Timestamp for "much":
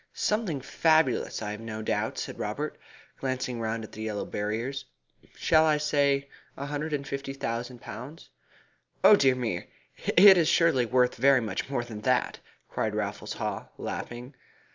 11.39-11.69